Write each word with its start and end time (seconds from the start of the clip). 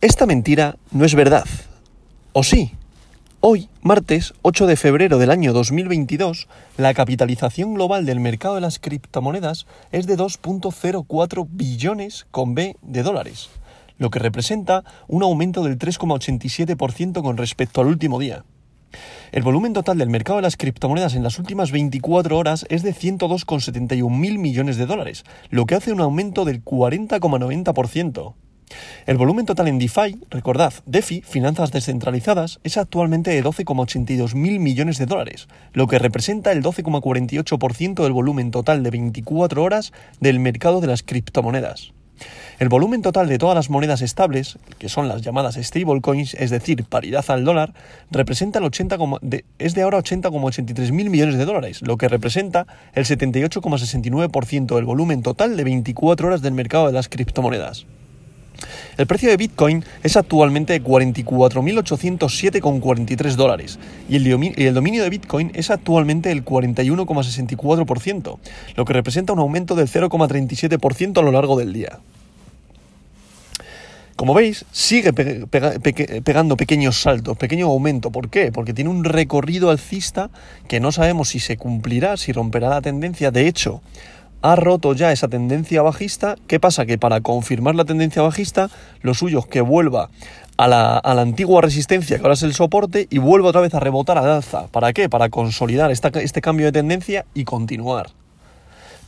Esta 0.00 0.26
mentira 0.26 0.76
no 0.92 1.04
es 1.04 1.16
verdad. 1.16 1.44
¿O 2.32 2.44
sí? 2.44 2.70
Hoy, 3.40 3.68
martes 3.82 4.32
8 4.42 4.68
de 4.68 4.76
febrero 4.76 5.18
del 5.18 5.32
año 5.32 5.52
2022, 5.52 6.46
la 6.76 6.94
capitalización 6.94 7.74
global 7.74 8.06
del 8.06 8.20
mercado 8.20 8.54
de 8.54 8.60
las 8.60 8.78
criptomonedas 8.78 9.66
es 9.90 10.06
de 10.06 10.16
2.04 10.16 11.48
billones 11.50 12.28
con 12.30 12.54
B 12.54 12.76
de 12.80 13.02
dólares, 13.02 13.50
lo 13.96 14.10
que 14.10 14.20
representa 14.20 14.84
un 15.08 15.24
aumento 15.24 15.64
del 15.64 15.76
3,87% 15.80 17.20
con 17.20 17.36
respecto 17.36 17.80
al 17.80 17.88
último 17.88 18.20
día. 18.20 18.44
El 19.32 19.42
volumen 19.42 19.72
total 19.72 19.98
del 19.98 20.10
mercado 20.10 20.36
de 20.36 20.42
las 20.42 20.56
criptomonedas 20.56 21.16
en 21.16 21.24
las 21.24 21.40
últimas 21.40 21.72
24 21.72 22.38
horas 22.38 22.66
es 22.68 22.84
de 22.84 22.94
102,71 22.94 24.08
mil 24.16 24.38
millones 24.38 24.76
de 24.76 24.86
dólares, 24.86 25.24
lo 25.50 25.66
que 25.66 25.74
hace 25.74 25.92
un 25.92 26.00
aumento 26.00 26.44
del 26.44 26.64
40,90%. 26.64 28.34
El 29.06 29.16
volumen 29.16 29.46
total 29.46 29.68
en 29.68 29.78
DeFi, 29.78 30.18
recordad, 30.30 30.72
DeFi, 30.86 31.22
finanzas 31.22 31.72
descentralizadas, 31.72 32.60
es 32.64 32.76
actualmente 32.76 33.30
de 33.30 33.42
12,82 33.42 34.34
mil 34.34 34.60
millones 34.60 34.98
de 34.98 35.06
dólares, 35.06 35.48
lo 35.72 35.86
que 35.86 35.98
representa 35.98 36.52
el 36.52 36.62
12,48% 36.62 38.02
del 38.02 38.12
volumen 38.12 38.50
total 38.50 38.82
de 38.82 38.90
24 38.90 39.62
horas 39.62 39.92
del 40.20 40.40
mercado 40.40 40.80
de 40.80 40.88
las 40.88 41.02
criptomonedas. 41.02 41.92
El 42.58 42.68
volumen 42.68 43.02
total 43.02 43.28
de 43.28 43.38
todas 43.38 43.54
las 43.54 43.70
monedas 43.70 44.02
estables, 44.02 44.58
que 44.78 44.88
son 44.88 45.06
las 45.06 45.22
llamadas 45.22 45.54
stablecoins, 45.54 46.34
es 46.34 46.50
decir, 46.50 46.84
paridad 46.84 47.24
al 47.28 47.44
dólar, 47.44 47.72
representa 48.10 48.58
el 48.58 48.64
80, 48.64 48.98
es 49.58 49.74
de 49.74 49.82
ahora 49.82 49.98
80,83 49.98 50.90
mil 50.90 51.10
millones 51.10 51.38
de 51.38 51.44
dólares, 51.44 51.82
lo 51.82 51.96
que 51.96 52.08
representa 52.08 52.66
el 52.94 53.04
78,69% 53.04 54.74
del 54.74 54.84
volumen 54.84 55.22
total 55.22 55.56
de 55.56 55.64
24 55.64 56.26
horas 56.26 56.42
del 56.42 56.54
mercado 56.54 56.88
de 56.88 56.92
las 56.92 57.08
criptomonedas. 57.08 57.86
El 58.96 59.06
precio 59.06 59.30
de 59.30 59.36
Bitcoin 59.36 59.84
es 60.02 60.16
actualmente 60.16 60.72
de 60.72 60.82
44.807,43 60.82 63.36
dólares 63.36 63.78
y 64.08 64.16
el 64.16 64.74
dominio 64.74 65.04
de 65.04 65.10
Bitcoin 65.10 65.52
es 65.54 65.70
actualmente 65.70 66.32
el 66.32 66.44
41,64%, 66.44 68.38
lo 68.74 68.84
que 68.84 68.92
representa 68.92 69.32
un 69.32 69.38
aumento 69.38 69.76
del 69.76 69.86
0,37% 69.88 71.18
a 71.18 71.22
lo 71.22 71.30
largo 71.30 71.56
del 71.56 71.72
día. 71.72 72.00
Como 74.16 74.34
veis, 74.34 74.64
sigue 74.72 75.12
pegando 75.12 76.56
pequeños 76.56 77.00
saltos, 77.00 77.38
pequeño 77.38 77.66
aumento. 77.66 78.10
¿Por 78.10 78.30
qué? 78.30 78.50
Porque 78.50 78.74
tiene 78.74 78.90
un 78.90 79.04
recorrido 79.04 79.70
alcista 79.70 80.30
que 80.66 80.80
no 80.80 80.90
sabemos 80.90 81.28
si 81.28 81.38
se 81.38 81.56
cumplirá, 81.56 82.16
si 82.16 82.32
romperá 82.32 82.68
la 82.68 82.80
tendencia. 82.80 83.30
De 83.30 83.46
hecho, 83.46 83.80
ha 84.42 84.56
roto 84.56 84.92
ya 84.92 85.12
esa 85.12 85.28
tendencia 85.28 85.82
bajista. 85.82 86.36
¿Qué 86.46 86.60
pasa? 86.60 86.86
Que 86.86 86.98
para 86.98 87.20
confirmar 87.20 87.74
la 87.74 87.84
tendencia 87.84 88.22
bajista, 88.22 88.70
lo 89.02 89.14
suyo 89.14 89.40
es 89.40 89.46
que 89.46 89.60
vuelva 89.60 90.10
a 90.56 90.66
la, 90.66 91.00
antigua 91.04 91.62
resistencia, 91.62 92.16
que 92.16 92.22
ahora 92.22 92.34
es 92.34 92.42
el 92.42 92.54
soporte, 92.54 93.06
y 93.10 93.18
vuelva 93.18 93.48
otra 93.48 93.60
vez 93.60 93.74
a 93.74 93.80
rebotar 93.80 94.18
al 94.18 94.28
alza. 94.28 94.66
¿Para 94.68 94.92
qué? 94.92 95.08
Para 95.08 95.28
consolidar 95.28 95.90
este 95.90 96.40
cambio 96.40 96.66
de 96.66 96.72
tendencia 96.72 97.24
y 97.34 97.44
continuar. 97.44 98.10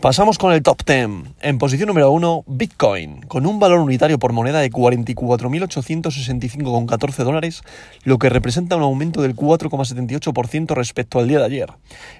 Pasamos 0.00 0.38
con 0.38 0.52
el 0.54 0.62
top 0.62 0.82
10. 0.86 1.10
En 1.42 1.58
posición 1.58 1.88
número 1.88 2.10
1, 2.10 2.44
Bitcoin, 2.46 3.20
con 3.28 3.44
un 3.44 3.60
valor 3.60 3.80
unitario 3.80 4.18
por 4.18 4.32
moneda 4.32 4.60
de 4.60 4.70
44.865,14 4.70 7.22
dólares, 7.22 7.62
lo 8.04 8.18
que 8.18 8.30
representa 8.30 8.76
un 8.76 8.82
aumento 8.82 9.20
del 9.20 9.36
4,78% 9.36 10.74
respecto 10.74 11.18
al 11.18 11.28
día 11.28 11.40
de 11.40 11.44
ayer. 11.44 11.70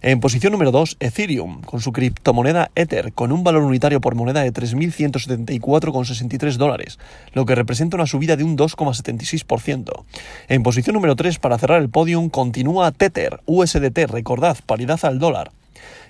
En 0.03 0.20
posición 0.20 0.53
número 0.53 0.73
2, 0.73 0.98
Ethereum, 1.01 1.62
con 1.62 1.81
su 1.81 1.92
criptomoneda 1.92 2.70
Ether, 2.75 3.14
con 3.14 3.33
un 3.33 3.45
valor 3.45 3.62
unitario 3.62 4.03
por 4.03 4.14
moneda 4.14 4.42
de 4.42 4.53
3.174,63 4.53 6.56
dólares, 6.56 6.98
lo 7.33 7.47
que 7.47 7.55
representa 7.55 7.97
una 7.97 8.06
subida 8.06 8.36
de 8.36 8.45
un 8.45 8.58
2,76%. 8.58 10.05
En 10.48 10.62
posición 10.62 10.92
número 10.92 11.17
3, 11.17 11.39
para 11.39 11.56
cerrar 11.56 11.81
el 11.81 11.89
podium, 11.89 12.28
continúa 12.28 12.92
Tether, 12.92 13.41
USDT, 13.47 14.01
recordad, 14.11 14.58
paridad 14.67 15.01
al 15.05 15.19
dólar. 15.19 15.53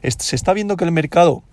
Se 0.03 0.35
está 0.35 0.53
viendo 0.53 0.77
que 0.77 0.85
el 0.85 0.93
mercado 0.93 1.45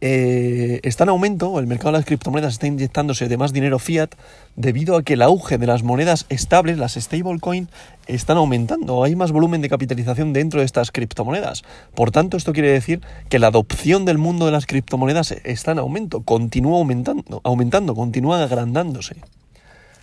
eh, 0.00 0.80
está 0.84 1.04
en 1.04 1.10
aumento, 1.10 1.58
el 1.58 1.66
mercado 1.66 1.90
de 1.90 1.98
las 1.98 2.04
criptomonedas 2.06 2.54
está 2.54 2.66
inyectándose 2.66 3.28
de 3.28 3.36
más 3.36 3.52
dinero 3.52 3.78
fiat 3.78 4.10
debido 4.54 4.96
a 4.96 5.02
que 5.02 5.14
el 5.14 5.22
auge 5.22 5.58
de 5.58 5.66
las 5.66 5.82
monedas 5.82 6.26
estables, 6.28 6.78
las 6.78 6.94
stablecoin, 6.94 7.68
están 8.06 8.36
aumentando. 8.36 9.02
Hay 9.02 9.16
más 9.16 9.32
volumen 9.32 9.60
de 9.60 9.68
capitalización 9.68 10.32
dentro 10.32 10.60
de 10.60 10.66
estas 10.66 10.92
criptomonedas. 10.92 11.64
Por 11.94 12.10
tanto, 12.10 12.36
esto 12.36 12.52
quiere 12.52 12.70
decir 12.70 13.00
que 13.28 13.38
la 13.38 13.48
adopción 13.48 14.04
del 14.04 14.18
mundo 14.18 14.46
de 14.46 14.52
las 14.52 14.66
criptomonedas 14.66 15.32
está 15.44 15.72
en 15.72 15.78
aumento, 15.78 16.22
continúa 16.22 16.78
aumentando, 16.78 17.40
aumentando 17.44 17.94
continúa 17.94 18.42
agrandándose. 18.42 19.16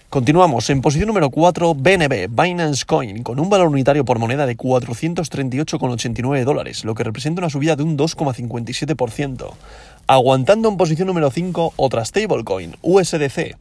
Continuamos. 0.09 0.69
En 0.69 0.81
posición 0.81 1.07
número 1.07 1.29
4, 1.29 1.73
BNB, 1.75 2.29
Binance 2.29 2.85
Coin, 2.85 3.23
con 3.23 3.39
un 3.39 3.49
valor 3.49 3.67
unitario 3.67 4.05
por 4.05 4.19
moneda 4.19 4.45
de 4.45 4.55
438,89 4.55 6.43
dólares, 6.43 6.85
lo 6.85 6.95
que 6.95 7.03
representa 7.03 7.41
una 7.41 7.49
subida 7.49 7.75
de 7.75 7.83
un 7.83 7.97
2,57%. 7.97 9.51
Aguantando 10.07 10.69
en 10.69 10.77
posición 10.77 11.07
número 11.07 11.31
5, 11.31 11.73
otra 11.75 12.05
stablecoin, 12.05 12.77
USDC. 12.81 13.57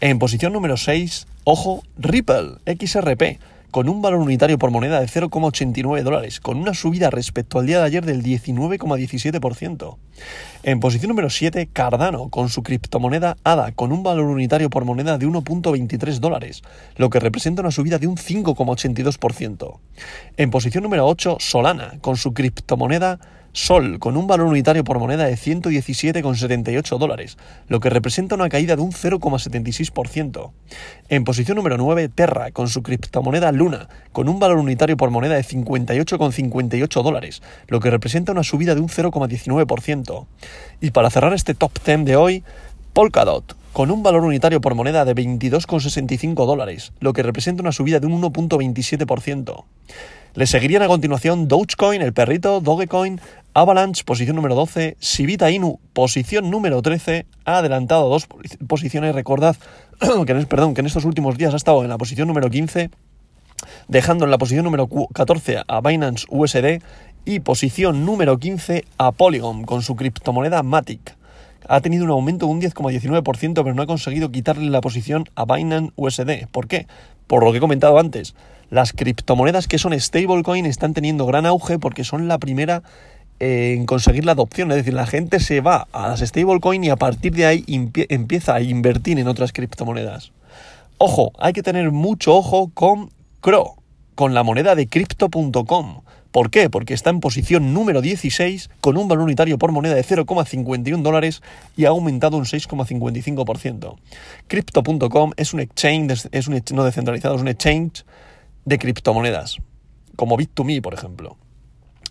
En 0.00 0.18
posición 0.18 0.52
número 0.52 0.76
6, 0.76 1.26
ojo, 1.44 1.82
Ripple, 1.96 2.58
XRP, 2.66 3.40
con 3.72 3.88
un 3.88 4.02
valor 4.02 4.20
unitario 4.20 4.58
por 4.58 4.70
moneda 4.70 5.00
de 5.00 5.06
0,89 5.06 6.02
dólares, 6.02 6.40
con 6.40 6.58
una 6.58 6.74
subida 6.74 7.08
respecto 7.08 7.58
al 7.58 7.66
día 7.66 7.78
de 7.78 7.86
ayer 7.86 8.04
del 8.04 8.22
19,17%. 8.22 9.96
En 10.62 10.78
posición 10.78 11.08
número 11.08 11.30
7, 11.30 11.70
Cardano, 11.72 12.28
con 12.28 12.50
su 12.50 12.62
criptomoneda 12.62 13.38
ADA, 13.44 13.72
con 13.72 13.90
un 13.90 14.02
valor 14.02 14.26
unitario 14.26 14.68
por 14.68 14.84
moneda 14.84 15.16
de 15.16 15.26
1,23 15.26 16.18
dólares, 16.18 16.62
lo 16.96 17.08
que 17.08 17.18
representa 17.18 17.62
una 17.62 17.70
subida 17.70 17.98
de 17.98 18.06
un 18.06 18.16
5,82%. 18.16 19.78
En 20.36 20.50
posición 20.50 20.84
número 20.84 21.06
8, 21.06 21.38
Solana, 21.40 21.94
con 22.02 22.18
su 22.18 22.34
criptomoneda 22.34 23.20
Sol, 23.54 23.98
con 23.98 24.16
un 24.16 24.26
valor 24.26 24.46
unitario 24.46 24.82
por 24.82 24.98
moneda 24.98 25.24
de 25.24 25.34
117,78 25.34 26.96
dólares, 26.96 27.36
lo 27.68 27.80
que 27.80 27.90
representa 27.90 28.34
una 28.34 28.48
caída 28.48 28.76
de 28.76 28.82
un 28.82 28.92
0,76%. 28.92 30.52
En 31.10 31.24
posición 31.24 31.56
número 31.56 31.76
9, 31.76 32.08
Terra, 32.08 32.50
con 32.50 32.68
su 32.68 32.82
criptomoneda 32.82 33.52
Luna, 33.52 33.90
con 34.12 34.30
un 34.30 34.40
valor 34.40 34.56
unitario 34.56 34.96
por 34.96 35.10
moneda 35.10 35.34
de 35.34 35.44
58,58 35.44 37.02
dólares, 37.02 37.42
lo 37.68 37.80
que 37.80 37.90
representa 37.90 38.32
una 38.32 38.42
subida 38.42 38.74
de 38.74 38.80
un 38.80 38.88
0,19%. 38.88 40.26
Y 40.80 40.90
para 40.92 41.10
cerrar 41.10 41.34
este 41.34 41.52
top 41.52 41.72
10 41.84 42.06
de 42.06 42.16
hoy, 42.16 42.44
Polkadot, 42.94 43.54
con 43.74 43.90
un 43.90 44.02
valor 44.02 44.24
unitario 44.24 44.62
por 44.62 44.74
moneda 44.74 45.04
de 45.04 45.14
22,65 45.14 46.46
dólares, 46.46 46.94
lo 47.00 47.12
que 47.12 47.22
representa 47.22 47.62
una 47.62 47.72
subida 47.72 48.00
de 48.00 48.06
un 48.06 48.22
1,27%. 48.22 49.64
Le 50.34 50.46
seguirían 50.46 50.82
a 50.82 50.88
continuación 50.88 51.46
Dogecoin, 51.46 52.00
el 52.00 52.14
perrito, 52.14 52.62
Dogecoin, 52.62 53.20
Avalanche, 53.52 54.02
posición 54.02 54.34
número 54.34 54.54
12, 54.54 54.96
Sivita 54.98 55.50
Inu, 55.50 55.78
posición 55.92 56.50
número 56.50 56.80
13, 56.80 57.26
ha 57.44 57.58
adelantado 57.58 58.08
dos 58.08 58.26
posiciones, 58.66 59.14
recordad 59.14 59.56
que, 60.26 60.32
en, 60.32 60.46
perdón, 60.46 60.72
que 60.72 60.80
en 60.80 60.86
estos 60.86 61.04
últimos 61.04 61.36
días 61.36 61.52
ha 61.52 61.58
estado 61.58 61.82
en 61.82 61.90
la 61.90 61.98
posición 61.98 62.28
número 62.28 62.48
15, 62.48 62.88
dejando 63.88 64.24
en 64.24 64.30
la 64.30 64.38
posición 64.38 64.64
número 64.64 64.88
14 65.12 65.64
a 65.68 65.80
Binance 65.82 66.24
USD 66.30 66.82
y 67.26 67.40
posición 67.40 68.06
número 68.06 68.38
15 68.38 68.86
a 68.96 69.12
Polygon 69.12 69.64
con 69.64 69.82
su 69.82 69.96
criptomoneda 69.96 70.62
Matic. 70.62 71.14
Ha 71.68 71.80
tenido 71.80 72.04
un 72.04 72.10
aumento 72.10 72.46
de 72.46 72.52
un 72.52 72.60
10,19%, 72.60 73.54
pero 73.54 73.74
no 73.74 73.82
ha 73.82 73.86
conseguido 73.86 74.30
quitarle 74.30 74.70
la 74.70 74.80
posición 74.80 75.28
a 75.34 75.44
Binance 75.44 75.92
USD. 75.96 76.46
¿Por 76.50 76.68
qué? 76.68 76.86
Por 77.26 77.44
lo 77.44 77.52
que 77.52 77.58
he 77.58 77.60
comentado 77.60 77.98
antes. 77.98 78.34
Las 78.70 78.92
criptomonedas 78.92 79.68
que 79.68 79.78
son 79.78 79.98
stablecoin 79.98 80.66
están 80.66 80.94
teniendo 80.94 81.26
gran 81.26 81.46
auge 81.46 81.78
porque 81.78 82.04
son 82.04 82.28
la 82.28 82.38
primera 82.38 82.82
en 83.38 83.86
conseguir 83.86 84.24
la 84.24 84.32
adopción. 84.32 84.70
Es 84.70 84.78
decir, 84.78 84.94
la 84.94 85.06
gente 85.06 85.40
se 85.40 85.60
va 85.60 85.88
a 85.92 86.08
las 86.08 86.20
stablecoin 86.20 86.84
y 86.84 86.90
a 86.90 86.96
partir 86.96 87.34
de 87.34 87.46
ahí 87.46 87.64
empieza 88.08 88.54
a 88.54 88.60
invertir 88.60 89.18
en 89.18 89.28
otras 89.28 89.52
criptomonedas. 89.52 90.32
Ojo, 90.98 91.32
hay 91.38 91.52
que 91.52 91.62
tener 91.62 91.90
mucho 91.90 92.34
ojo 92.36 92.70
con 92.72 93.10
CRO, 93.40 93.74
con 94.14 94.34
la 94.34 94.42
moneda 94.42 94.74
de 94.74 94.86
crypto.com. 94.86 96.02
¿Por 96.32 96.50
qué? 96.50 96.70
Porque 96.70 96.94
está 96.94 97.10
en 97.10 97.20
posición 97.20 97.74
número 97.74 98.00
16 98.00 98.70
con 98.80 98.96
un 98.96 99.06
valor 99.06 99.24
unitario 99.24 99.58
por 99.58 99.70
moneda 99.70 99.94
de 99.94 100.02
0,51 100.02 101.02
dólares 101.02 101.42
y 101.76 101.84
ha 101.84 101.90
aumentado 101.90 102.38
un 102.38 102.44
6,55%. 102.44 103.96
Crypto.com 104.48 105.32
es 105.36 105.52
un 105.52 105.60
exchange, 105.60 106.28
es 106.32 106.48
un 106.48 106.62
no 106.72 106.84
descentralizado, 106.84 107.36
es 107.36 107.42
un 107.42 107.48
exchange 107.48 108.04
de 108.64 108.78
criptomonedas, 108.78 109.58
como 110.16 110.38
Bit2Me, 110.38 110.80
por 110.80 110.94
ejemplo. 110.94 111.36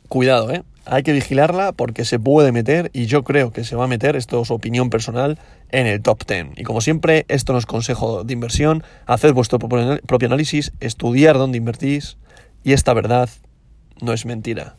Cuidado, 0.07 0.51
¿eh? 0.51 0.63
Hay 0.85 1.01
que 1.03 1.13
vigilarla 1.13 1.71
porque 1.71 2.05
se 2.05 2.19
puede 2.19 2.51
meter 2.51 2.91
y 2.93 3.05
yo 3.05 3.23
creo 3.23 3.51
que 3.51 3.63
se 3.63 3.75
va 3.75 3.85
a 3.85 3.87
meter, 3.87 4.15
esto 4.15 4.41
es 4.41 4.51
opinión 4.51 4.89
personal, 4.89 5.39
en 5.71 5.87
el 5.87 6.01
top 6.01 6.25
10. 6.27 6.57
Y 6.57 6.63
como 6.63 6.81
siempre, 6.81 7.25
esto 7.27 7.53
no 7.53 7.59
es 7.59 7.65
consejo 7.65 8.23
de 8.23 8.33
inversión, 8.33 8.83
haced 9.07 9.33
vuestro 9.33 9.57
propio 9.57 10.27
análisis, 10.27 10.73
estudiar 10.79 11.37
dónde 11.37 11.57
invertís 11.57 12.17
y 12.63 12.73
esta 12.73 12.93
verdad 12.93 13.29
no 14.01 14.13
es 14.13 14.25
mentira. 14.25 14.75